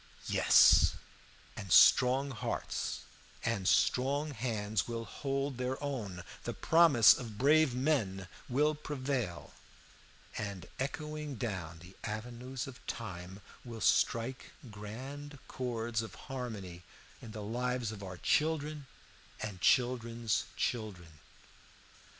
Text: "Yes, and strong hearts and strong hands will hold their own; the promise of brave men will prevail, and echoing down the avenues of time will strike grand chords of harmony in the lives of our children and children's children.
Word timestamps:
"Yes, 0.27 0.93
and 1.55 1.71
strong 1.71 2.31
hearts 2.31 3.01
and 3.45 3.67
strong 3.67 4.31
hands 4.31 4.87
will 4.87 5.05
hold 5.05 5.57
their 5.59 5.77
own; 5.83 6.23
the 6.43 6.55
promise 6.55 7.13
of 7.15 7.37
brave 7.37 7.75
men 7.75 8.27
will 8.49 8.73
prevail, 8.73 9.53
and 10.35 10.65
echoing 10.79 11.35
down 11.35 11.77
the 11.83 11.95
avenues 12.03 12.65
of 12.65 12.83
time 12.87 13.41
will 13.63 13.79
strike 13.79 14.49
grand 14.71 15.37
chords 15.47 16.01
of 16.01 16.15
harmony 16.15 16.81
in 17.21 17.29
the 17.29 17.43
lives 17.43 17.91
of 17.91 18.01
our 18.01 18.17
children 18.17 18.87
and 19.39 19.61
children's 19.61 20.45
children. 20.57 21.19